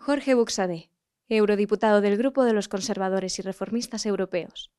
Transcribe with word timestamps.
Jorge 0.00 0.34
Buxadé, 0.34 0.90
eurodiputado 1.28 2.00
del 2.00 2.16
Grupo 2.16 2.44
de 2.44 2.52
los 2.52 2.68
Conservadores 2.68 3.38
y 3.40 3.42
Reformistas 3.42 4.06
Europeos. 4.06 4.70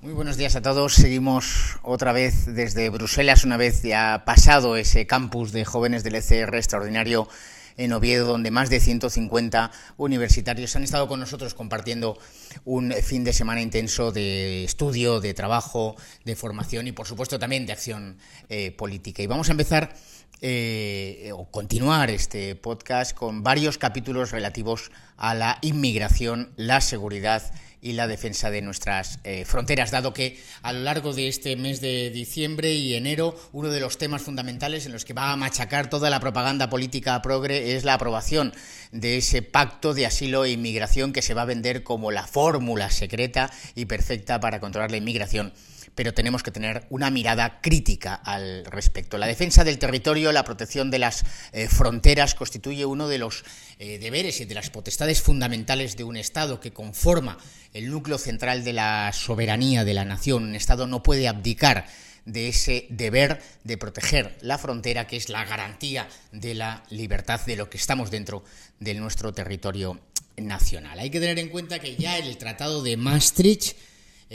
Muy 0.00 0.12
buenos 0.12 0.36
días 0.36 0.56
a 0.56 0.62
todos. 0.62 0.94
Seguimos 0.94 1.78
otra 1.82 2.12
vez 2.12 2.46
desde 2.46 2.88
Bruselas, 2.90 3.44
una 3.44 3.56
vez 3.56 3.82
ya 3.82 4.22
pasado 4.24 4.76
ese 4.76 5.06
campus 5.06 5.52
de 5.52 5.64
jóvenes 5.64 6.04
del 6.04 6.14
ECR 6.14 6.54
extraordinario 6.54 7.28
en 7.76 7.92
Oviedo, 7.92 8.26
donde 8.26 8.50
más 8.50 8.70
de 8.70 8.80
150 8.80 9.72
universitarios 9.96 10.74
han 10.76 10.84
estado 10.84 11.08
con 11.08 11.20
nosotros 11.20 11.54
compartiendo 11.54 12.18
un 12.64 12.92
fin 13.02 13.24
de 13.24 13.32
semana 13.32 13.60
intenso 13.60 14.12
de 14.12 14.64
estudio, 14.64 15.20
de 15.20 15.34
trabajo, 15.34 15.96
de 16.24 16.36
formación 16.36 16.86
y, 16.86 16.92
por 16.92 17.06
supuesto, 17.06 17.38
también 17.38 17.66
de 17.66 17.72
acción 17.72 18.18
eh, 18.48 18.70
política. 18.70 19.22
Y 19.22 19.26
vamos 19.26 19.48
a 19.48 19.52
empezar 19.52 19.94
eh, 20.42 21.30
o 21.34 21.48
continuar 21.50 22.10
este 22.10 22.56
podcast 22.56 23.16
con 23.16 23.44
varios 23.44 23.78
capítulos 23.78 24.32
relativos 24.32 24.90
a 25.16 25.34
la 25.34 25.58
inmigración, 25.62 26.52
la 26.56 26.80
seguridad 26.80 27.42
y 27.80 27.92
la 27.92 28.08
defensa 28.08 28.50
de 28.50 28.60
nuestras 28.60 29.20
eh, 29.22 29.44
fronteras, 29.44 29.92
dado 29.92 30.12
que 30.12 30.40
a 30.62 30.72
lo 30.72 30.80
largo 30.80 31.12
de 31.12 31.28
este 31.28 31.54
mes 31.54 31.80
de 31.80 32.10
diciembre 32.10 32.72
y 32.74 32.94
enero 32.94 33.36
uno 33.52 33.70
de 33.70 33.80
los 33.80 33.98
temas 33.98 34.22
fundamentales 34.22 34.86
en 34.86 34.92
los 34.92 35.04
que 35.04 35.14
va 35.14 35.30
a 35.30 35.36
machacar 35.36 35.88
toda 35.90 36.10
la 36.10 36.18
propaganda 36.20 36.70
política 36.70 37.22
progre 37.22 37.76
es 37.76 37.84
la 37.84 37.94
aprobación 37.94 38.52
de 38.90 39.18
ese 39.18 39.42
pacto 39.42 39.94
de 39.94 40.06
asilo 40.06 40.44
e 40.44 40.50
inmigración 40.50 41.12
que 41.12 41.22
se 41.22 41.34
va 41.34 41.42
a 41.42 41.46
vender 41.46 41.84
como 41.84 42.10
la 42.10 42.26
fórmula 42.26 42.90
secreta 42.90 43.48
y 43.74 43.84
perfecta 43.84 44.40
para 44.40 44.58
controlar 44.58 44.90
la 44.90 44.96
inmigración 44.96 45.52
pero 45.94 46.14
tenemos 46.14 46.42
que 46.42 46.50
tener 46.50 46.86
una 46.90 47.10
mirada 47.10 47.60
crítica 47.60 48.14
al 48.14 48.64
respecto. 48.64 49.18
La 49.18 49.26
defensa 49.26 49.64
del 49.64 49.78
territorio, 49.78 50.32
la 50.32 50.44
protección 50.44 50.90
de 50.90 50.98
las 50.98 51.24
eh, 51.52 51.68
fronteras 51.68 52.34
constituye 52.34 52.86
uno 52.86 53.08
de 53.08 53.18
los 53.18 53.44
eh, 53.78 53.98
deberes 53.98 54.40
y 54.40 54.44
de 54.44 54.54
las 54.54 54.70
potestades 54.70 55.22
fundamentales 55.22 55.96
de 55.96 56.04
un 56.04 56.16
Estado 56.16 56.60
que 56.60 56.72
conforma 56.72 57.38
el 57.74 57.90
núcleo 57.90 58.18
central 58.18 58.64
de 58.64 58.72
la 58.72 59.10
soberanía 59.12 59.84
de 59.84 59.94
la 59.94 60.04
nación. 60.04 60.44
Un 60.44 60.54
Estado 60.54 60.86
no 60.86 61.02
puede 61.02 61.28
abdicar 61.28 61.86
de 62.24 62.48
ese 62.48 62.86
deber 62.88 63.42
de 63.64 63.76
proteger 63.76 64.38
la 64.42 64.58
frontera, 64.58 65.06
que 65.06 65.16
es 65.16 65.28
la 65.28 65.44
garantía 65.44 66.08
de 66.30 66.54
la 66.54 66.84
libertad 66.90 67.40
de 67.46 67.56
lo 67.56 67.68
que 67.68 67.78
estamos 67.78 68.10
dentro 68.10 68.44
de 68.78 68.94
nuestro 68.94 69.32
territorio 69.32 70.00
nacional. 70.36 70.98
Hay 70.98 71.10
que 71.10 71.20
tener 71.20 71.38
en 71.38 71.48
cuenta 71.48 71.78
que 71.78 71.96
ya 71.96 72.18
el 72.18 72.36
Tratado 72.38 72.82
de 72.82 72.96
Maastricht 72.96 73.76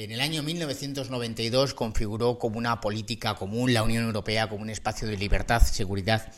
en 0.04 0.12
el 0.12 0.22
año 0.22 0.44
1992 0.44 1.74
configuró 1.74 2.38
como 2.38 2.60
una 2.60 2.80
política 2.80 3.34
común 3.34 3.74
la 3.74 3.82
Unión 3.82 4.04
Europea 4.04 4.48
como 4.48 4.62
un 4.62 4.70
espacio 4.70 5.08
de 5.08 5.18
libertad, 5.18 5.60
seguridad 5.60 6.32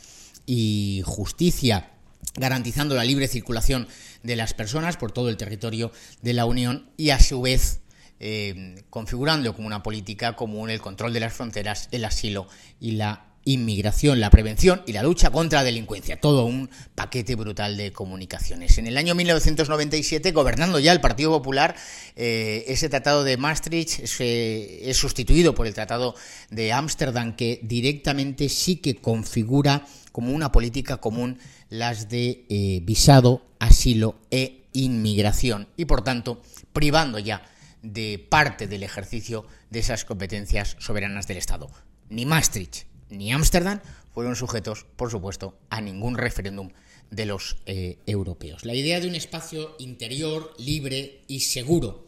y 0.45 1.01
justicia 1.05 1.91
garantizando 2.35 2.95
la 2.95 3.03
libre 3.03 3.27
circulación 3.27 3.89
de 4.23 4.37
las 4.37 4.53
personas 4.53 4.95
por 4.95 5.11
todo 5.11 5.27
el 5.27 5.35
territorio 5.35 5.91
de 6.21 6.31
la 6.31 6.45
Unión 6.45 6.89
y 6.95 7.09
a 7.09 7.19
su 7.19 7.41
vez 7.41 7.81
eh, 8.21 8.81
configurando 8.89 9.53
como 9.53 9.67
una 9.67 9.83
política 9.83 10.37
común 10.37 10.69
el 10.69 10.79
control 10.79 11.11
de 11.11 11.19
las 11.19 11.33
fronteras, 11.33 11.89
el 11.91 12.05
asilo 12.05 12.47
y 12.79 12.91
la 12.91 13.28
inmigración, 13.45 14.19
la 14.19 14.29
prevención 14.29 14.81
y 14.85 14.93
la 14.93 15.03
lucha 15.03 15.29
contra 15.31 15.59
la 15.59 15.65
delincuencia. 15.65 16.19
Todo 16.19 16.45
un 16.45 16.69
paquete 16.95 17.35
brutal 17.35 17.77
de 17.77 17.91
comunicaciones. 17.91 18.77
En 18.77 18.87
el 18.87 18.97
año 18.97 19.15
1997, 19.15 20.31
gobernando 20.31 20.79
ya 20.79 20.91
el 20.91 21.01
Partido 21.01 21.31
Popular, 21.31 21.75
eh, 22.15 22.65
ese 22.67 22.89
tratado 22.89 23.23
de 23.23 23.37
Maastricht 23.37 23.99
es 23.99 24.97
sustituido 24.97 25.55
por 25.55 25.67
el 25.67 25.73
tratado 25.73 26.15
de 26.49 26.73
Ámsterdam, 26.73 27.35
que 27.35 27.59
directamente 27.63 28.49
sí 28.49 28.77
que 28.77 28.95
configura 28.95 29.85
como 30.11 30.33
una 30.33 30.51
política 30.51 30.97
común 30.97 31.39
las 31.69 32.09
de 32.09 32.45
eh, 32.49 32.81
visado, 32.83 33.45
asilo 33.59 34.15
e 34.31 34.63
inmigración. 34.73 35.67
Y 35.77 35.85
por 35.85 36.03
tanto, 36.03 36.41
privando 36.73 37.19
ya 37.19 37.43
de 37.81 38.25
parte 38.29 38.67
del 38.67 38.83
ejercicio 38.83 39.45
de 39.69 39.79
esas 39.79 40.05
competencias 40.05 40.75
soberanas 40.79 41.27
del 41.27 41.37
Estado. 41.37 41.69
Ni 42.09 42.25
Maastricht 42.25 42.88
ni 43.09 43.31
Ámsterdam 43.31 43.81
fueron 44.13 44.35
sujetos, 44.35 44.85
por 44.95 45.11
supuesto, 45.11 45.59
a 45.69 45.81
ningún 45.81 46.17
referéndum 46.17 46.71
de 47.11 47.25
los 47.25 47.57
eh, 47.65 47.99
europeos. 48.05 48.65
La 48.65 48.75
idea 48.75 48.99
de 48.99 49.07
un 49.07 49.15
espacio 49.15 49.75
interior, 49.79 50.53
libre 50.57 51.23
y 51.27 51.41
seguro 51.41 52.05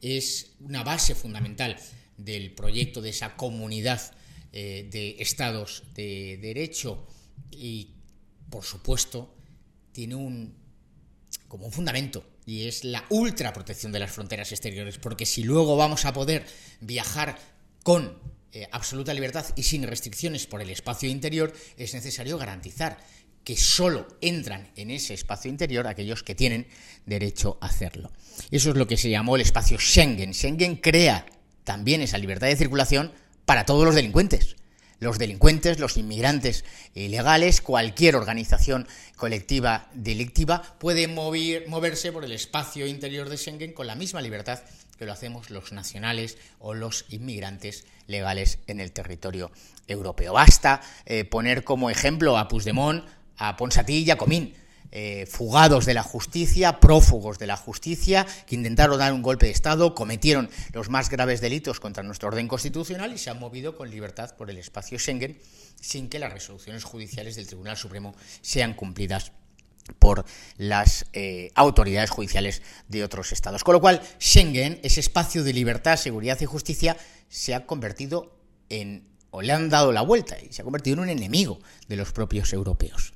es 0.00 0.52
una 0.60 0.84
base 0.84 1.14
fundamental 1.14 1.76
del 2.16 2.52
proyecto 2.54 3.00
de 3.00 3.10
esa 3.10 3.36
comunidad 3.36 4.00
eh, 4.52 4.88
de 4.90 5.16
estados 5.18 5.84
de 5.94 6.38
derecho 6.40 7.06
y, 7.50 7.94
por 8.50 8.64
supuesto, 8.64 9.34
tiene 9.92 10.14
un 10.14 10.56
como 11.48 11.66
un 11.66 11.72
fundamento 11.72 12.24
y 12.46 12.66
es 12.66 12.84
la 12.84 13.04
ultra 13.10 13.52
protección 13.52 13.92
de 13.92 13.98
las 13.98 14.10
fronteras 14.10 14.52
exteriores, 14.52 14.98
porque 14.98 15.26
si 15.26 15.42
luego 15.42 15.76
vamos 15.76 16.04
a 16.04 16.12
poder 16.12 16.46
viajar 16.80 17.38
con 17.82 18.18
eh, 18.52 18.66
absoluta 18.72 19.12
libertad 19.12 19.44
y 19.56 19.62
sin 19.62 19.82
restricciones 19.82 20.46
por 20.46 20.62
el 20.62 20.70
espacio 20.70 21.08
interior, 21.08 21.52
es 21.76 21.94
necesario 21.94 22.38
garantizar 22.38 22.98
que 23.44 23.56
solo 23.56 24.06
entran 24.20 24.70
en 24.76 24.90
ese 24.90 25.14
espacio 25.14 25.50
interior 25.50 25.86
aquellos 25.86 26.22
que 26.22 26.34
tienen 26.34 26.66
derecho 27.06 27.58
a 27.60 27.66
hacerlo. 27.66 28.12
Eso 28.50 28.70
es 28.70 28.76
lo 28.76 28.86
que 28.86 28.96
se 28.96 29.10
llamó 29.10 29.36
el 29.36 29.42
espacio 29.42 29.78
Schengen. 29.78 30.34
Schengen 30.34 30.76
crea 30.76 31.26
también 31.64 32.02
esa 32.02 32.18
libertad 32.18 32.46
de 32.46 32.56
circulación 32.56 33.12
para 33.44 33.64
todos 33.64 33.84
los 33.84 33.94
delincuentes. 33.94 34.56
Los 35.00 35.18
delincuentes, 35.18 35.78
los 35.78 35.96
inmigrantes 35.96 36.64
ilegales, 36.94 37.60
cualquier 37.60 38.16
organización 38.16 38.88
colectiva 39.16 39.88
delictiva 39.94 40.76
puede 40.78 41.06
moverse 41.06 42.12
por 42.12 42.24
el 42.24 42.32
espacio 42.32 42.86
interior 42.86 43.28
de 43.28 43.36
Schengen 43.36 43.72
con 43.72 43.86
la 43.86 43.94
misma 43.94 44.20
libertad 44.20 44.60
que 44.98 45.06
lo 45.06 45.12
hacemos 45.12 45.50
los 45.50 45.72
nacionales 45.72 46.36
o 46.58 46.74
los 46.74 47.06
inmigrantes 47.08 47.84
legales 48.06 48.58
en 48.66 48.80
el 48.80 48.92
territorio 48.92 49.50
europeo. 49.86 50.32
Basta 50.34 50.80
eh, 51.06 51.24
poner 51.24 51.64
como 51.64 51.90
ejemplo 51.90 52.36
a 52.36 52.48
Puigdemont, 52.48 53.04
a 53.36 53.56
Ponsatí 53.56 54.04
y 54.04 54.10
a 54.10 54.18
Comín, 54.18 54.54
eh, 54.90 55.26
fugados 55.26 55.84
de 55.84 55.92
la 55.92 56.02
justicia, 56.02 56.80
prófugos 56.80 57.38
de 57.38 57.46
la 57.46 57.56
justicia, 57.56 58.26
que 58.46 58.54
intentaron 58.54 58.98
dar 58.98 59.12
un 59.12 59.20
golpe 59.20 59.46
de 59.46 59.52
Estado, 59.52 59.94
cometieron 59.94 60.48
los 60.72 60.88
más 60.88 61.10
graves 61.10 61.42
delitos 61.42 61.78
contra 61.78 62.02
nuestro 62.02 62.28
orden 62.28 62.48
constitucional 62.48 63.12
y 63.12 63.18
se 63.18 63.28
han 63.28 63.38
movido 63.38 63.76
con 63.76 63.90
libertad 63.90 64.34
por 64.34 64.50
el 64.50 64.56
espacio 64.56 64.98
Schengen 64.98 65.38
sin 65.80 66.08
que 66.08 66.18
las 66.18 66.32
resoluciones 66.32 66.84
judiciales 66.84 67.36
del 67.36 67.46
Tribunal 67.46 67.76
Supremo 67.76 68.14
sean 68.40 68.74
cumplidas 68.74 69.32
por 69.98 70.24
las 70.56 71.06
eh, 71.12 71.50
autoridades 71.54 72.10
judiciales 72.10 72.62
de 72.88 73.04
otros 73.04 73.32
estados. 73.32 73.64
Con 73.64 73.74
lo 73.74 73.80
cual, 73.80 74.02
Schengen, 74.20 74.80
ese 74.82 75.00
espacio 75.00 75.44
de 75.44 75.52
libertad, 75.52 75.96
seguridad 75.96 76.40
y 76.40 76.44
justicia, 76.44 76.96
se 77.28 77.54
ha 77.54 77.66
convertido 77.66 78.36
en, 78.68 79.08
o 79.30 79.42
le 79.42 79.52
han 79.52 79.68
dado 79.68 79.92
la 79.92 80.02
vuelta, 80.02 80.36
y 80.40 80.52
se 80.52 80.62
ha 80.62 80.64
convertido 80.64 80.94
en 80.94 81.00
un 81.00 81.08
enemigo 81.10 81.58
de 81.88 81.96
los 81.96 82.12
propios 82.12 82.52
europeos. 82.52 83.12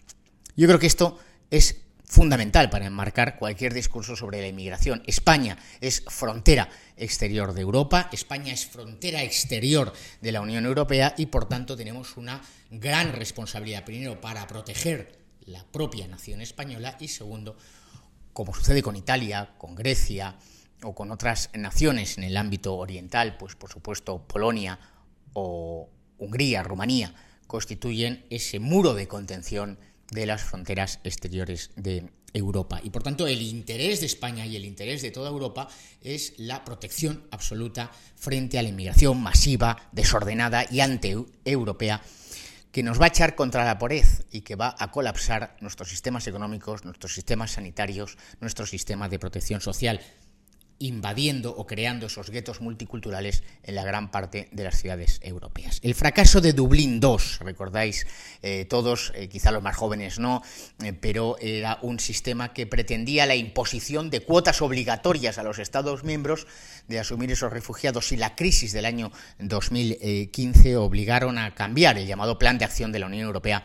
Yo 0.56 0.66
creo 0.66 0.78
que 0.78 0.86
esto 0.86 1.18
es 1.50 1.76
fundamental 2.12 2.68
para 2.68 2.84
enmarcar 2.84 3.38
cualquier 3.38 3.72
discurso 3.72 4.16
sobre 4.16 4.42
la 4.42 4.46
inmigración. 4.46 5.02
España 5.06 5.56
es 5.80 6.02
frontera 6.08 6.68
exterior 6.98 7.54
de 7.54 7.62
Europa, 7.62 8.10
España 8.12 8.52
es 8.52 8.66
frontera 8.66 9.22
exterior 9.22 9.94
de 10.20 10.32
la 10.32 10.42
Unión 10.42 10.66
Europea 10.66 11.14
y 11.16 11.26
por 11.26 11.48
tanto 11.48 11.74
tenemos 11.74 12.18
una 12.18 12.42
gran 12.70 13.14
responsabilidad, 13.14 13.86
primero, 13.86 14.20
para 14.20 14.46
proteger 14.46 15.21
la 15.46 15.64
propia 15.64 16.08
nación 16.08 16.40
española 16.40 16.96
y 17.00 17.08
segundo, 17.08 17.56
como 18.32 18.54
sucede 18.54 18.82
con 18.82 18.96
Italia, 18.96 19.54
con 19.58 19.74
Grecia 19.74 20.36
o 20.82 20.94
con 20.94 21.10
otras 21.10 21.50
naciones 21.54 22.18
en 22.18 22.24
el 22.24 22.36
ámbito 22.36 22.76
oriental, 22.76 23.36
pues 23.38 23.54
por 23.56 23.70
supuesto 23.70 24.26
Polonia 24.26 24.78
o 25.32 25.88
Hungría, 26.18 26.62
Rumanía, 26.62 27.14
constituyen 27.46 28.24
ese 28.30 28.60
muro 28.60 28.94
de 28.94 29.08
contención 29.08 29.78
de 30.10 30.26
las 30.26 30.42
fronteras 30.42 31.00
exteriores 31.04 31.70
de 31.76 32.10
Europa. 32.34 32.80
Y 32.82 32.90
por 32.90 33.02
tanto 33.02 33.26
el 33.26 33.42
interés 33.42 34.00
de 34.00 34.06
España 34.06 34.46
y 34.46 34.56
el 34.56 34.64
interés 34.64 35.02
de 35.02 35.10
toda 35.10 35.30
Europa 35.30 35.68
es 36.00 36.34
la 36.38 36.64
protección 36.64 37.26
absoluta 37.30 37.90
frente 38.16 38.58
a 38.58 38.62
la 38.62 38.68
inmigración 38.68 39.22
masiva, 39.22 39.88
desordenada 39.92 40.66
y 40.70 40.80
anti-europea 40.80 42.02
que 42.72 42.82
nos 42.82 43.00
va 43.00 43.04
a 43.04 43.08
echar 43.08 43.34
contra 43.34 43.64
la 43.64 43.78
pared 43.78 44.04
y 44.30 44.40
que 44.40 44.56
va 44.56 44.74
a 44.78 44.90
colapsar 44.90 45.56
nuestros 45.60 45.90
sistemas 45.90 46.26
económicos, 46.26 46.84
nuestros 46.84 47.14
sistemas 47.14 47.52
sanitarios, 47.52 48.16
nuestro 48.40 48.66
sistema 48.66 49.08
de 49.08 49.18
protección 49.18 49.60
social 49.60 50.00
invadiendo 50.82 51.54
o 51.54 51.66
creando 51.66 52.06
esos 52.06 52.30
guetos 52.30 52.60
multiculturales 52.60 53.44
en 53.62 53.76
la 53.76 53.84
gran 53.84 54.10
parte 54.10 54.48
de 54.50 54.64
las 54.64 54.80
ciudades 54.80 55.20
europeas. 55.22 55.78
El 55.82 55.94
fracaso 55.94 56.40
de 56.40 56.52
Dublín 56.52 57.00
II, 57.02 57.16
recordáis 57.40 58.06
eh, 58.42 58.64
todos, 58.64 59.12
eh, 59.14 59.28
quizá 59.28 59.52
los 59.52 59.62
más 59.62 59.76
jóvenes 59.76 60.18
no, 60.18 60.42
eh, 60.82 60.92
pero 60.92 61.36
era 61.40 61.78
un 61.82 62.00
sistema 62.00 62.52
que 62.52 62.66
pretendía 62.66 63.26
la 63.26 63.36
imposición 63.36 64.10
de 64.10 64.20
cuotas 64.20 64.60
obligatorias 64.60 65.38
a 65.38 65.44
los 65.44 65.60
Estados 65.60 66.02
miembros 66.02 66.48
de 66.88 66.98
asumir 66.98 67.30
esos 67.30 67.52
refugiados 67.52 68.10
y 68.10 68.16
la 68.16 68.34
crisis 68.34 68.72
del 68.72 68.84
año 68.84 69.12
2015 69.38 70.76
obligaron 70.76 71.38
a 71.38 71.54
cambiar 71.54 71.96
el 71.96 72.08
llamado 72.08 72.38
Plan 72.38 72.58
de 72.58 72.64
Acción 72.64 72.90
de 72.90 72.98
la 72.98 73.06
Unión 73.06 73.26
Europea 73.26 73.64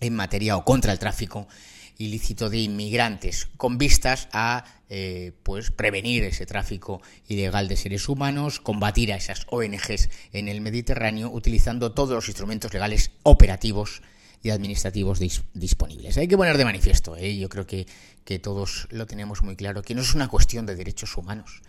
en 0.00 0.14
materia 0.14 0.56
o 0.56 0.64
contra 0.64 0.92
el 0.92 1.00
tráfico 1.00 1.48
ilícito 1.98 2.50
de 2.50 2.58
inmigrantes, 2.58 3.48
con 3.56 3.78
vistas 3.78 4.28
a 4.32 4.64
eh, 4.88 5.32
pues 5.42 5.70
prevenir 5.70 6.24
ese 6.24 6.46
tráfico 6.46 7.02
ilegal 7.28 7.68
de 7.68 7.76
seres 7.76 8.08
humanos, 8.08 8.60
combatir 8.60 9.12
a 9.12 9.16
esas 9.16 9.46
ONGs 9.50 10.08
en 10.32 10.48
el 10.48 10.60
Mediterráneo, 10.60 11.30
utilizando 11.30 11.92
todos 11.92 12.14
los 12.14 12.28
instrumentos 12.28 12.72
legales 12.72 13.10
operativos 13.22 14.02
y 14.42 14.50
administrativos 14.50 15.18
disponibles. 15.54 16.16
Hay 16.18 16.28
que 16.28 16.36
poner 16.36 16.56
de 16.56 16.64
manifiesto, 16.64 17.16
¿eh? 17.16 17.36
yo 17.36 17.48
creo 17.48 17.66
que, 17.66 17.86
que 18.24 18.38
todos 18.38 18.86
lo 18.90 19.06
tenemos 19.06 19.42
muy 19.42 19.56
claro, 19.56 19.82
que 19.82 19.94
no 19.94 20.02
es 20.02 20.14
una 20.14 20.28
cuestión 20.28 20.66
de 20.66 20.76
derechos 20.76 21.16
humanos, 21.16 21.62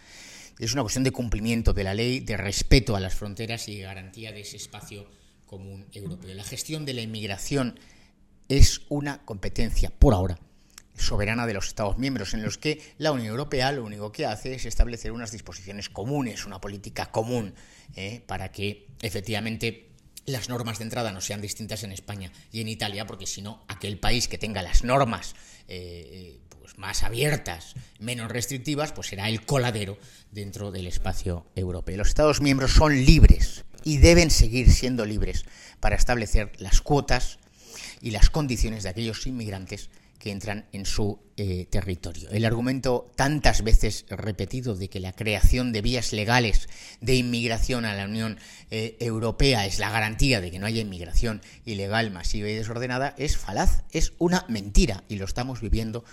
es 0.59 0.73
una 0.73 0.83
cuestión 0.83 1.03
de 1.03 1.11
cumplimiento 1.11 1.73
de 1.73 1.83
la 1.83 1.93
ley, 1.93 2.19
de 2.19 2.37
respeto 2.37 2.95
a 2.95 2.99
las 2.99 3.15
fronteras 3.15 3.67
y 3.67 3.79
garantía 3.79 4.31
de 4.31 4.41
ese 4.41 4.57
espacio 4.57 5.07
común 5.45 5.85
europeo. 5.93 6.33
La 6.35 6.43
gestión 6.43 6.85
de 6.85 6.93
la 6.93 7.01
inmigración 7.01 7.79
es 8.49 8.81
una 8.89 9.23
competencia, 9.25 9.89
por 9.89 10.13
ahora, 10.13 10.39
soberana 10.97 11.45
de 11.45 11.53
los 11.53 11.67
Estados 11.67 11.97
miembros, 11.97 12.33
en 12.33 12.43
los 12.43 12.57
que 12.57 12.81
la 12.97 13.11
Unión 13.11 13.27
Europea 13.27 13.71
lo 13.71 13.83
único 13.83 14.11
que 14.11 14.25
hace 14.25 14.55
es 14.55 14.65
establecer 14.65 15.11
unas 15.11 15.31
disposiciones 15.31 15.89
comunes, 15.89 16.45
una 16.45 16.59
política 16.59 17.11
común, 17.11 17.53
¿eh? 17.95 18.23
para 18.25 18.51
que 18.51 18.87
efectivamente 19.01 19.91
las 20.25 20.49
normas 20.49 20.79
de 20.79 20.85
entrada 20.85 21.11
no 21.11 21.21
sean 21.21 21.41
distintas 21.41 21.83
en 21.83 21.91
España 21.91 22.31
y 22.51 22.61
en 22.61 22.67
Italia, 22.67 23.05
porque 23.05 23.27
si 23.27 23.41
no, 23.41 23.63
aquel 23.67 23.99
país 23.99 24.27
que 24.27 24.37
tenga 24.37 24.61
las 24.61 24.83
normas 24.83 25.35
eh, 25.67 26.39
pues 26.59 26.77
más 26.77 27.03
abiertas, 27.03 27.75
menos 27.99 28.29
restrictivas, 28.29 28.91
pues 28.91 29.07
será 29.07 29.29
el 29.29 29.45
coladero 29.45 29.97
dentro 30.31 30.71
del 30.71 30.87
espacio 30.87 31.45
europeo. 31.55 31.95
Los 31.95 32.09
Estados 32.09 32.41
miembros 32.41 32.71
son 32.71 33.05
libres 33.05 33.63
y 33.85 33.99
deben 33.99 34.31
seguir 34.31 34.69
siendo 34.71 35.05
libres 35.05 35.45
para 35.79 35.95
establecer 35.95 36.51
las 36.57 36.81
cuotas 36.81 37.39
y 38.01 38.11
las 38.11 38.29
condiciones 38.29 38.83
de 38.83 38.89
aquellos 38.89 39.25
inmigrantes 39.27 39.89
que 40.19 40.31
entran 40.31 40.65
en 40.71 40.85
su 40.85 41.19
eh, 41.37 41.67
territorio. 41.69 42.29
El 42.31 42.45
argumento 42.45 43.11
tantas 43.15 43.63
veces 43.63 44.05
repetido 44.09 44.75
de 44.75 44.89
que 44.89 44.99
la 44.99 45.13
creación 45.13 45.71
de 45.71 45.81
vías 45.81 46.11
legales 46.11 46.67
de 47.01 47.15
inmigración 47.15 47.85
a 47.85 47.93
la 47.93 48.05
Unión 48.05 48.39
eh, 48.71 48.97
Europea 48.99 49.65
es 49.65 49.79
la 49.79 49.91
garantía 49.91 50.41
de 50.41 50.49
que 50.49 50.59
no 50.59 50.65
haya 50.65 50.81
inmigración 50.81 51.41
ilegal, 51.65 52.11
masiva 52.11 52.49
y 52.49 52.55
desordenada 52.55 53.13
es 53.17 53.37
falaz, 53.37 53.83
es 53.91 54.13
una 54.17 54.45
mentira 54.49 55.03
y 55.07 55.17
lo 55.17 55.25
estamos 55.25 55.61
viviendo 55.61 56.03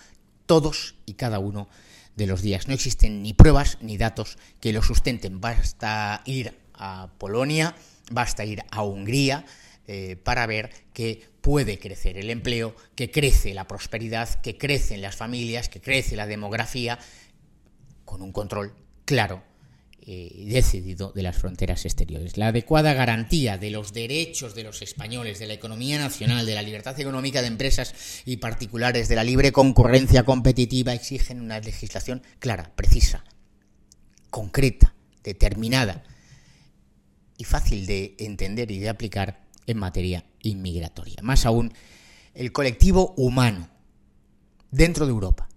todos 0.46 0.96
y 1.06 1.14
cada 1.14 1.38
uno 1.38 1.68
de 2.16 2.26
los 2.26 2.42
días. 2.42 2.68
No 2.68 2.74
existen 2.74 3.22
ni 3.22 3.32
pruebas 3.32 3.78
ni 3.80 3.96
datos 3.96 4.38
que 4.60 4.72
lo 4.72 4.82
sustenten. 4.82 5.40
Basta 5.40 6.22
ir 6.26 6.54
a 6.74 7.10
Polonia, 7.18 7.74
basta 8.10 8.44
ir 8.44 8.62
a 8.70 8.82
Hungría 8.82 9.46
eh, 9.86 10.16
para 10.16 10.46
ver 10.46 10.70
que 10.92 11.22
puede 11.40 11.78
crecer 11.78 12.16
el 12.16 12.30
empleo, 12.30 12.74
que 12.94 13.10
crece 13.10 13.52
la 13.52 13.68
prosperidad, 13.68 14.40
que 14.40 14.56
crecen 14.56 15.02
las 15.02 15.16
familias, 15.16 15.68
que 15.68 15.80
crece 15.80 16.16
la 16.16 16.26
demografía, 16.26 16.98
con 18.04 18.22
un 18.22 18.32
control 18.32 18.74
claro 19.04 19.42
eh, 20.06 20.30
y 20.34 20.46
decidido 20.46 21.12
de 21.12 21.22
las 21.22 21.36
fronteras 21.36 21.84
exteriores. 21.84 22.36
La 22.36 22.48
adecuada 22.48 22.92
garantía 22.94 23.58
de 23.58 23.70
los 23.70 23.92
derechos 23.92 24.54
de 24.54 24.62
los 24.62 24.82
españoles, 24.82 25.38
de 25.38 25.46
la 25.46 25.54
economía 25.54 25.98
nacional, 25.98 26.46
de 26.46 26.54
la 26.54 26.62
libertad 26.62 26.98
económica 27.00 27.40
de 27.40 27.48
empresas 27.48 28.22
y 28.24 28.38
particulares, 28.38 29.08
de 29.08 29.16
la 29.16 29.24
libre 29.24 29.52
concurrencia 29.52 30.22
competitiva, 30.24 30.94
exigen 30.94 31.40
una 31.40 31.60
legislación 31.60 32.22
clara, 32.38 32.72
precisa, 32.74 33.24
concreta, 34.30 34.94
determinada 35.22 36.04
y 37.38 37.44
fácil 37.44 37.86
de 37.86 38.14
entender 38.18 38.70
y 38.70 38.78
de 38.78 38.88
aplicar 38.88 39.43
en 39.66 39.78
materia 39.78 40.24
inmigratoria. 40.42 41.16
Más 41.22 41.46
aún, 41.46 41.72
el 42.34 42.52
colectivo 42.52 43.14
humano 43.16 43.68
dentro 44.70 45.06
de 45.06 45.12
Europa 45.12 45.48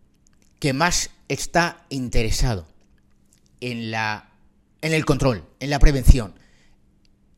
que 0.59 0.73
más 0.73 1.11
está 1.27 1.85
interesado 1.89 2.67
en, 3.61 3.91
la, 3.91 4.31
en 4.81 4.93
el 4.93 5.05
control, 5.05 5.47
en 5.59 5.69
la 5.69 5.79
prevención 5.79 6.33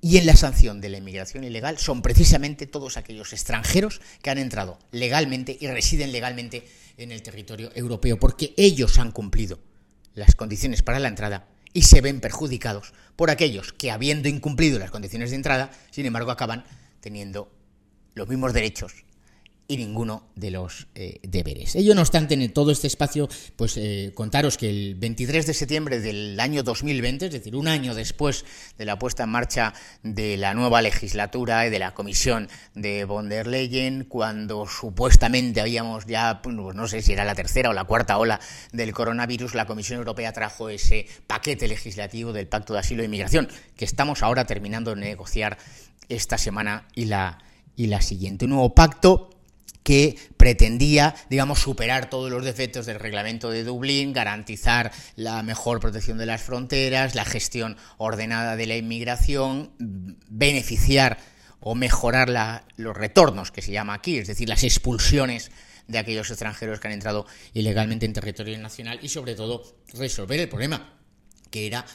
y 0.02 0.18
en 0.18 0.26
la 0.26 0.36
sanción 0.36 0.80
de 0.80 0.90
la 0.90 0.98
inmigración 0.98 1.44
ilegal 1.44 1.78
son 1.78 2.02
precisamente 2.02 2.68
todos 2.68 2.98
aquellos 2.98 3.34
extranjeros 3.34 4.02
que 4.22 4.30
han 4.30 4.38
entrado 4.38 4.80
legalmente 4.92 5.58
y 5.60 5.68
residen 5.68 6.12
legalmente 6.12 6.68
en 6.98 7.12
el 7.12 7.22
territorio 7.22 7.72
europeo, 7.76 8.20
porque 8.20 8.54
ellos 8.58 8.98
han 8.98 9.12
cumplido 9.12 9.60
las 10.14 10.36
condiciones 10.36 10.84
para 10.84 11.00
la 11.00 11.10
entrada 11.10 11.48
y 11.74 11.84
se 11.84 12.02
ven 12.02 12.20
perjudicados 12.20 12.94
por 13.16 13.30
aquellos 13.30 13.74
que, 13.74 13.92
habiendo 13.92 14.30
incumplido 14.30 14.80
las 14.80 14.92
condiciones 14.92 15.30
de 15.30 15.36
entrada, 15.36 15.72
sin 15.92 16.06
embargo, 16.06 16.32
acaban 16.32 16.66
teniendo 17.00 17.52
los 18.14 18.28
mismos 18.28 18.54
derechos 18.54 19.06
y 19.70 19.78
ninguno 19.78 20.24
de 20.36 20.50
los 20.50 20.88
eh, 20.96 21.20
deberes. 21.22 21.76
Ello 21.76 21.94
no 21.94 22.02
obstante, 22.02 22.34
en 22.34 22.52
todo 22.52 22.72
este 22.72 22.88
espacio, 22.88 23.30
pues 23.56 23.78
eh, 23.78 24.12
contaros 24.16 24.58
que 24.58 24.68
el 24.68 24.96
23 24.96 25.46
de 25.46 25.54
septiembre 25.54 26.00
del 26.00 26.40
año 26.40 26.64
2020, 26.64 27.28
es 27.28 27.32
decir, 27.32 27.56
un 27.56 27.68
año 27.68 27.94
después 27.94 28.46
de 28.80 28.86
la 28.86 28.98
puesta 28.98 29.26
en 29.26 29.30
marcha 29.30 29.76
de 30.02 30.38
la 30.38 30.56
nueva 30.56 30.82
legislatura 30.82 31.68
y 31.68 31.70
de 31.70 31.78
la 31.78 31.94
comisión 31.94 32.50
de 32.74 33.06
von 33.06 33.30
der 33.30 33.46
Leyen, 33.46 34.06
cuando 34.06 34.66
supuestamente 34.66 35.62
habíamos 35.62 36.08
ya, 36.08 36.42
pues, 36.42 36.56
no 36.56 36.88
sé 36.88 37.04
si 37.04 37.14
era 37.14 37.24
la 37.24 37.36
tercera 37.36 37.70
o 37.70 37.74
la 37.74 37.84
cuarta 37.84 38.18
ola 38.18 38.40
del 38.72 38.92
coronavirus, 38.92 39.54
la 39.54 39.68
Comisión 39.68 40.00
Europea 40.00 40.34
trajo 40.34 40.70
ese 40.70 41.06
paquete 41.28 41.68
legislativo 41.68 42.34
del 42.34 42.48
Pacto 42.48 42.74
de 42.74 42.80
Asilo 42.80 43.04
e 43.04 43.06
Inmigración, 43.06 43.48
que 43.76 43.86
estamos 43.86 44.24
ahora 44.24 44.46
terminando 44.46 44.96
de 44.96 45.02
negociar 45.02 45.60
esta 46.08 46.40
semana 46.40 46.88
y 46.96 47.06
la, 47.06 47.38
y 47.76 47.86
la 47.86 48.02
siguiente. 48.02 48.46
Un 48.46 48.52
nuevo 48.52 48.74
pacto 48.74 49.39
que 49.84 50.18
pretendía, 50.38 51.16
digamos, 51.30 51.60
superar 51.60 52.10
todos 52.10 52.30
los 52.32 52.46
defectos 52.46 52.86
del 52.86 53.00
reglamento 53.00 53.50
de 53.50 53.64
Dublín, 53.64 54.14
garantizar 54.14 54.92
la 55.16 55.42
mejor 55.44 55.80
protección 55.80 56.18
de 56.18 56.26
las 56.26 56.42
fronteras, 56.42 57.16
la 57.16 57.26
gestión 57.26 57.78
ordenada 57.98 58.56
de 58.56 58.68
la 58.68 58.78
inmigración, 58.78 59.72
beneficiar 60.30 61.18
o 61.60 61.76
mejorar 61.76 62.64
los 62.78 62.96
retornos, 62.96 63.52
que 63.52 63.62
se 63.62 63.72
llama 63.72 63.94
aquí, 63.94 64.18
es 64.18 64.28
decir, 64.28 64.48
las 64.48 64.64
expulsiones 64.64 65.52
de 65.88 65.98
aquellos 65.98 66.30
extranjeros 66.30 66.80
que 66.80 66.88
han 66.88 66.94
entrado 66.94 67.26
ilegalmente 67.54 68.06
en 68.06 68.14
territorio 68.14 68.58
nacional 68.60 69.00
y, 69.02 69.10
sobre 69.10 69.36
todo, 69.36 69.64
resolver 69.94 70.40
el 70.40 70.48
problema, 70.48 70.94
que 71.50 71.68
era 71.68 71.86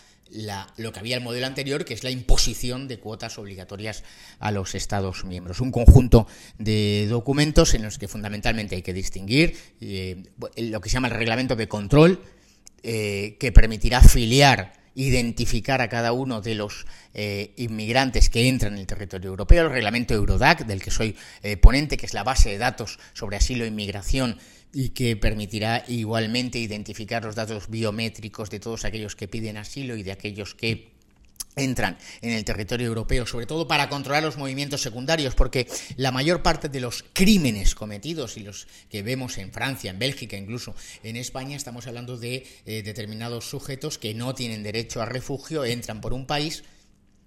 lo 0.76 0.92
que 0.92 0.98
había 0.98 1.16
el 1.16 1.22
modelo 1.22 1.46
anterior, 1.46 1.84
que 1.84 1.94
es 1.94 2.02
la 2.02 2.10
imposición 2.10 2.88
de 2.88 2.98
cuotas 2.98 3.38
obligatorias 3.38 4.02
a 4.38 4.50
los 4.50 4.74
Estados 4.74 5.24
miembros. 5.24 5.60
Un 5.60 5.70
conjunto 5.70 6.26
de 6.58 7.06
documentos 7.08 7.74
en 7.74 7.82
los 7.82 7.98
que 7.98 8.08
fundamentalmente 8.08 8.74
hay 8.74 8.82
que 8.82 8.92
distinguir 8.92 9.56
eh, 9.80 10.22
lo 10.56 10.80
que 10.80 10.88
se 10.88 10.94
llama 10.94 11.08
el 11.08 11.14
reglamento 11.14 11.56
de 11.56 11.68
control, 11.68 12.22
eh, 12.82 13.36
que 13.38 13.52
permitirá 13.52 13.98
afiliar 13.98 14.84
identificar 14.96 15.80
a 15.80 15.88
cada 15.88 16.12
uno 16.12 16.40
de 16.40 16.54
los 16.54 16.86
eh, 17.14 17.52
inmigrantes 17.56 18.30
que 18.30 18.48
entran 18.48 18.74
en 18.74 18.78
el 18.78 18.86
territorio 18.86 19.30
europeo, 19.30 19.64
el 19.64 19.72
reglamento 19.72 20.14
Eurodac, 20.14 20.66
del 20.66 20.80
que 20.80 20.92
soy 20.92 21.16
ponente, 21.60 21.96
que 21.96 22.06
es 22.06 22.14
la 22.14 22.22
base 22.22 22.50
de 22.50 22.58
datos 22.58 23.00
sobre 23.12 23.36
asilo 23.36 23.64
e 23.64 23.68
inmigración 23.68 24.38
y 24.74 24.90
que 24.90 25.16
permitirá 25.16 25.84
igualmente 25.88 26.58
identificar 26.58 27.24
los 27.24 27.36
datos 27.36 27.68
biométricos 27.68 28.50
de 28.50 28.60
todos 28.60 28.84
aquellos 28.84 29.14
que 29.14 29.28
piden 29.28 29.56
asilo 29.56 29.96
y 29.96 30.02
de 30.02 30.12
aquellos 30.12 30.54
que 30.54 30.92
entran 31.56 31.96
en 32.20 32.32
el 32.32 32.44
territorio 32.44 32.88
europeo, 32.88 33.26
sobre 33.26 33.46
todo 33.46 33.68
para 33.68 33.88
controlar 33.88 34.24
los 34.24 34.36
movimientos 34.36 34.82
secundarios, 34.82 35.36
porque 35.36 35.68
la 35.96 36.10
mayor 36.10 36.42
parte 36.42 36.68
de 36.68 36.80
los 36.80 37.04
crímenes 37.12 37.76
cometidos 37.76 38.36
y 38.36 38.40
los 38.40 38.66
que 38.90 39.02
vemos 39.02 39.38
en 39.38 39.52
Francia, 39.52 39.92
en 39.92 40.00
Bélgica, 40.00 40.36
incluso 40.36 40.74
en 41.04 41.16
España, 41.16 41.56
estamos 41.56 41.86
hablando 41.86 42.18
de 42.18 42.44
eh, 42.66 42.82
determinados 42.82 43.48
sujetos 43.48 43.98
que 43.98 44.14
no 44.14 44.34
tienen 44.34 44.64
derecho 44.64 45.00
a 45.00 45.06
refugio, 45.06 45.64
entran 45.64 46.00
por 46.00 46.12
un 46.12 46.26
país 46.26 46.64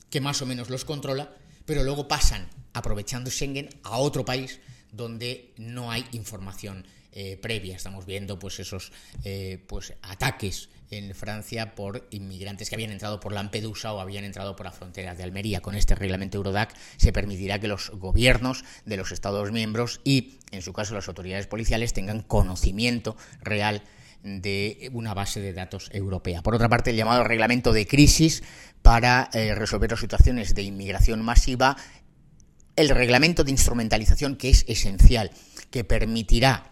que 0.10 0.22
más 0.22 0.42
o 0.42 0.46
menos 0.46 0.70
los 0.70 0.86
controla, 0.86 1.34
pero 1.66 1.84
luego 1.84 2.08
pasan, 2.08 2.50
aprovechando 2.74 3.32
Schengen, 3.32 3.70
a 3.84 3.98
otro 3.98 4.26
país 4.26 4.60
donde 4.92 5.54
no 5.58 5.92
hay 5.92 6.06
información 6.12 6.86
eh, 7.12 7.38
previa. 7.38 7.76
Estamos 7.76 8.06
viendo 8.06 8.40
pues 8.40 8.60
esos 8.60 8.92
eh, 9.24 9.64
pues 9.68 9.94
ataques 10.02 10.70
en 10.90 11.14
Francia 11.14 11.76
por 11.76 12.08
inmigrantes 12.12 12.70
que 12.70 12.76
habían 12.76 12.92
entrado 12.92 13.20
por 13.20 13.34
Lampedusa 13.34 13.94
o 13.94 14.00
habían 14.00 14.24
entrado 14.24 14.56
por 14.56 14.66
la 14.66 14.72
frontera 14.72 15.16
de 15.16 15.24
Almería. 15.24 15.62
Con 15.62 15.76
este 15.76 15.96
reglamento 15.96 16.38
Eurodac 16.38 16.74
se 16.98 17.12
permitirá 17.12 17.60
que 17.60 17.68
los 17.68 17.90
gobiernos 17.90 18.64
de 18.86 18.98
los 18.98 19.12
Estados 19.12 19.52
miembros 19.52 20.02
y, 20.04 20.38
en 20.52 20.62
su 20.62 20.74
caso, 20.74 20.94
las 20.94 21.08
autoridades 21.08 21.48
policiales 21.48 21.94
tengan 21.94 22.22
conocimiento 22.22 23.18
real 23.42 23.84
de 24.24 24.90
una 24.94 25.14
base 25.14 25.40
de 25.40 25.54
datos 25.54 25.90
europea. 25.94 26.42
Por 26.42 26.56
otra 26.56 26.70
parte, 26.70 26.90
el 26.92 26.98
llamado 26.98 27.24
reglamento 27.24 27.72
de 27.74 27.88
crisis 27.88 28.44
para 28.82 29.30
eh, 29.34 29.56
resolver 29.56 29.92
las 29.92 30.00
situaciones 30.00 30.56
de 30.56 30.64
inmigración 30.64 31.22
masiva, 31.22 31.78
el 32.76 32.90
reglamento 32.90 33.44
de 33.44 33.52
instrumentalización 33.52 34.36
que 34.36 34.50
es 34.50 34.66
esencial, 34.68 35.32
que 35.72 35.84
permitirá 35.84 36.72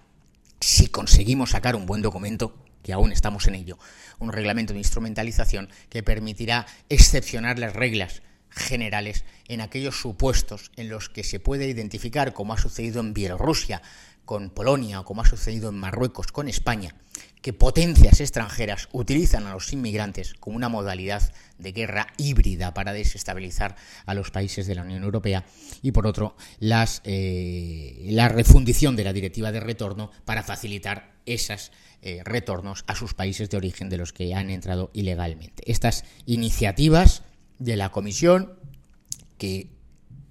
si 0.59 0.87
conseguimos 0.87 1.51
sacar 1.51 1.75
un 1.75 1.85
buen 1.85 2.01
documento, 2.01 2.55
que 2.83 2.93
aún 2.93 3.11
estamos 3.11 3.47
en 3.47 3.55
ello, 3.55 3.79
un 4.19 4.31
reglamento 4.31 4.73
de 4.73 4.79
instrumentalización 4.79 5.69
que 5.89 6.03
permitirá 6.03 6.67
excepcionar 6.89 7.57
las 7.57 7.73
reglas 7.73 8.21
generales 8.49 9.25
en 9.47 9.61
aquellos 9.61 9.99
supuestos 9.99 10.71
en 10.75 10.89
los 10.89 11.09
que 11.09 11.23
se 11.23 11.39
puede 11.39 11.67
identificar, 11.67 12.33
como 12.33 12.53
ha 12.53 12.57
sucedido 12.57 13.01
en 13.01 13.13
Bielorrusia 13.13 13.81
con 14.25 14.49
Polonia 14.49 14.99
o 14.99 15.05
como 15.05 15.21
ha 15.21 15.25
sucedido 15.25 15.69
en 15.69 15.75
Marruecos 15.75 16.31
con 16.31 16.47
España, 16.47 16.95
que 17.41 17.53
potencias 17.53 18.21
extranjeras 18.21 18.89
utilizan 18.91 19.45
a 19.45 19.53
los 19.53 19.71
inmigrantes 19.71 20.33
como 20.33 20.55
una 20.55 20.67
modalidad 20.67 21.31
de 21.59 21.71
guerra 21.71 22.07
híbrida 22.17 22.73
para 22.73 22.91
desestabilizar 22.91 23.75
a 24.05 24.13
los 24.15 24.31
países 24.31 24.65
de 24.65 24.75
la 24.75 24.81
Unión 24.81 25.03
Europea 25.03 25.45
y 25.81 25.91
por 25.91 26.07
otro 26.07 26.35
las, 26.59 27.01
eh, 27.03 28.07
la 28.09 28.29
refundición 28.29 28.95
de 28.95 29.03
la 29.03 29.13
directiva 29.13 29.51
de 29.51 29.59
retorno 29.59 30.11
para 30.25 30.43
facilitar 30.43 31.13
esos 31.25 31.71
eh, 32.01 32.21
retornos 32.23 32.83
a 32.87 32.95
sus 32.95 33.13
países 33.13 33.49
de 33.49 33.57
origen 33.57 33.89
de 33.89 33.97
los 33.97 34.11
que 34.11 34.33
han 34.33 34.49
entrado 34.49 34.91
ilegalmente. 34.93 35.63
Estas 35.71 36.03
iniciativas 36.25 37.23
de 37.59 37.77
la 37.77 37.91
Comisión 37.91 38.53
que, 39.37 39.69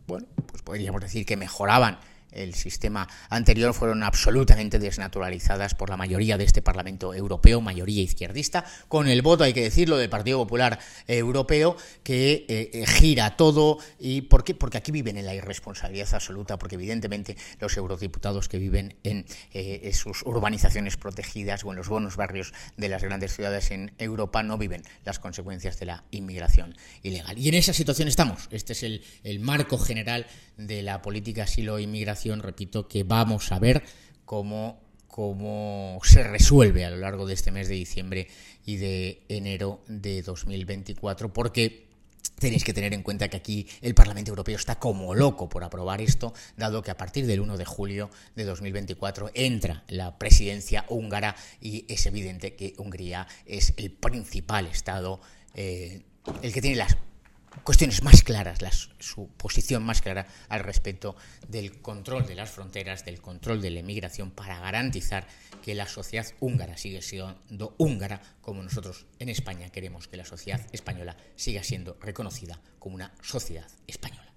bueno, 0.06 0.26
pues 0.46 0.62
podríamos 0.62 1.00
decir 1.00 1.26
que 1.26 1.36
mejoraban 1.36 1.98
el 2.34 2.54
sistema 2.54 3.08
anterior 3.28 3.74
fueron 3.74 4.02
absolutamente 4.02 4.78
desnaturalizadas 4.78 5.74
por 5.74 5.90
la 5.90 5.96
mayoría 5.96 6.38
de 6.38 6.44
este 6.44 6.62
Parlamento 6.62 7.14
Europeo, 7.14 7.60
mayoría 7.60 8.02
izquierdista, 8.02 8.64
con 8.88 9.08
el 9.08 9.22
voto, 9.22 9.44
hay 9.44 9.52
que 9.52 9.62
decirlo, 9.62 9.96
del 9.96 10.10
Partido 10.10 10.38
Popular 10.38 10.78
Europeo, 11.06 11.76
que 12.02 12.44
eh, 12.48 12.70
eh, 12.72 12.86
gira 12.86 13.36
todo. 13.36 13.78
¿Y 13.98 14.22
por 14.22 14.44
qué? 14.44 14.54
Porque 14.54 14.78
aquí 14.78 14.92
viven 14.92 15.16
en 15.16 15.26
la 15.26 15.34
irresponsabilidad 15.34 16.14
absoluta, 16.14 16.58
porque 16.58 16.76
evidentemente 16.76 17.36
los 17.60 17.76
eurodiputados 17.76 18.48
que 18.48 18.58
viven 18.58 18.96
en 19.02 19.24
eh, 19.52 19.90
sus 19.94 20.22
urbanizaciones 20.22 20.96
protegidas 20.96 21.64
o 21.64 21.70
en 21.70 21.76
los 21.76 21.88
buenos 21.88 22.16
barrios 22.16 22.52
de 22.76 22.88
las 22.88 23.02
grandes 23.02 23.34
ciudades 23.34 23.70
en 23.70 23.92
Europa 23.98 24.42
no 24.42 24.58
viven 24.58 24.82
las 25.04 25.18
consecuencias 25.18 25.78
de 25.78 25.86
la 25.86 26.04
inmigración 26.10 26.76
ilegal. 27.02 27.38
Y 27.38 27.48
en 27.48 27.54
esa 27.54 27.72
situación 27.72 28.08
estamos. 28.08 28.48
Este 28.50 28.72
es 28.72 28.82
el, 28.82 29.40
marco 29.40 29.78
general 29.78 30.26
de 30.56 30.82
la 30.82 31.02
política 31.02 31.42
asilo-inmigración 31.42 32.23
repito, 32.42 32.88
que 32.88 33.02
vamos 33.02 33.52
a 33.52 33.58
ver 33.58 33.82
cómo, 34.24 34.80
cómo 35.08 35.98
se 36.02 36.22
resuelve 36.22 36.84
a 36.84 36.90
lo 36.90 36.96
largo 36.96 37.26
de 37.26 37.34
este 37.34 37.50
mes 37.50 37.68
de 37.68 37.74
diciembre 37.74 38.28
y 38.64 38.76
de 38.76 39.22
enero 39.28 39.80
de 39.86 40.22
2024, 40.22 41.32
porque 41.32 41.84
Tenéis 42.38 42.64
que 42.64 42.74
tener 42.74 42.92
en 42.94 43.02
cuenta 43.02 43.28
que 43.28 43.36
aquí 43.36 43.68
el 43.80 43.94
Parlamento 43.94 44.30
Europeo 44.30 44.56
está 44.56 44.78
como 44.78 45.14
loco 45.14 45.48
por 45.48 45.62
aprobar 45.62 46.00
esto, 46.00 46.34
dado 46.56 46.82
que 46.82 46.90
a 46.90 46.96
partir 46.96 47.26
del 47.26 47.40
1 47.40 47.56
de 47.56 47.64
julio 47.64 48.10
de 48.34 48.44
2024 48.44 49.30
entra 49.34 49.84
la 49.88 50.18
presidencia 50.18 50.84
húngara 50.88 51.36
y 51.60 51.84
es 51.88 52.06
evidente 52.06 52.56
que 52.56 52.74
Hungría 52.76 53.28
es 53.46 53.72
el 53.76 53.92
principal 53.92 54.66
Estado, 54.66 55.20
eh, 55.54 56.02
el 56.42 56.52
que 56.52 56.60
tiene 56.60 56.76
las 56.76 56.96
cuestiones 57.62 58.02
más 58.02 58.22
claras, 58.22 58.90
su 58.98 59.28
posición 59.28 59.82
más 59.82 60.02
clara 60.02 60.26
al 60.48 60.60
respecto 60.60 61.16
del 61.48 61.80
control 61.80 62.26
de 62.26 62.34
las 62.34 62.50
fronteras, 62.50 63.04
del 63.04 63.20
control 63.20 63.60
de 63.60 63.70
la 63.70 63.80
inmigración, 63.80 64.30
para 64.30 64.58
garantizar 64.60 65.26
que 65.62 65.74
la 65.74 65.86
sociedad 65.86 66.26
húngara 66.40 66.76
sigue 66.76 67.02
siendo 67.02 67.74
húngara, 67.78 68.20
como 68.40 68.62
nosotros 68.62 69.06
en 69.18 69.28
España 69.28 69.70
queremos 69.70 70.08
que 70.08 70.16
la 70.16 70.24
sociedad 70.24 70.60
española 70.72 71.16
siga 71.36 71.62
siendo 71.62 71.96
reconocida 72.00 72.60
como 72.78 72.96
una 72.96 73.12
sociedad 73.22 73.68
española. 73.86 74.34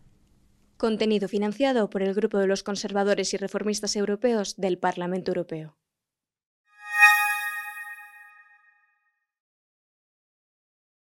Contenido 0.78 1.28
financiado 1.28 1.90
por 1.90 2.04
el 2.04 2.14
Grupo 2.14 2.38
de 2.38 2.48
los 2.48 2.62
Conservadores 2.62 3.34
y 3.34 3.38
Reformistas 3.38 3.96
Europeos 3.96 4.56
del 4.58 4.78
Parlamento 4.78 5.32
Europeo. 5.32 5.76